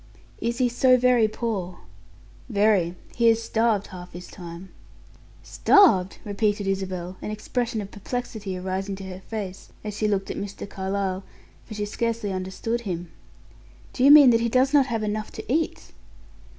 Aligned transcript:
"Is 0.39 0.57
he 0.57 0.67
so 0.67 0.97
very 0.97 1.27
poor?" 1.27 1.77
"Very. 2.49 2.95
He 3.13 3.29
is 3.29 3.43
starved 3.43 3.85
half 3.93 4.13
his 4.13 4.25
time." 4.29 4.69
"Starved!" 5.43 6.17
repeated 6.25 6.65
Isabel, 6.65 7.17
an 7.21 7.29
expression 7.29 7.81
of 7.81 7.91
perplexity 7.91 8.57
arising 8.57 8.95
to 8.95 9.03
her 9.03 9.19
face 9.29 9.69
as 9.83 9.95
she 9.95 10.07
looked 10.07 10.31
at 10.31 10.37
Mr. 10.37 10.67
Carlyle, 10.67 11.23
for 11.67 11.75
she 11.75 11.85
scarcely 11.85 12.33
understood 12.33 12.81
him. 12.81 13.11
"Do 13.93 14.03
you 14.03 14.09
mean 14.09 14.31
that 14.31 14.41
he 14.41 14.49
does 14.49 14.73
not 14.73 14.87
have 14.87 15.03
enough 15.03 15.31
to 15.33 15.43
eat?" 15.53 15.91